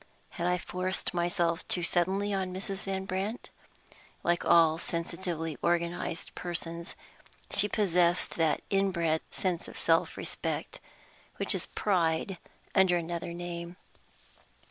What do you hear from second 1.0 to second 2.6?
myself too suddenly on